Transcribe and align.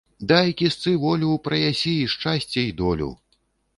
Дай 0.29 0.47
кішцы 0.61 0.93
волю‒ 1.03 1.29
праясі 1.47 1.93
і 2.01 2.09
шчасце 2.15 2.67
і 2.71 2.77
долю 2.81 3.11